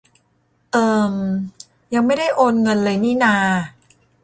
[0.71, 1.15] เอิ่ม
[1.93, 3.35] ยังไม่ได้โอนเงินเลยนี่นา